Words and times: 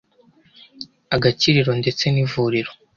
agakiriro 1.15 1.71
ndetse 1.81 2.03
n’ivuriro 2.13 2.71